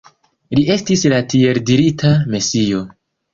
[0.59, 2.83] Li estis la tieldirita Mesio.